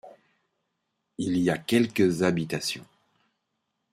Il 1.19 1.37
y 1.37 1.51
a 1.51 1.59
quelques 1.59 2.23
habitations. 2.23 2.87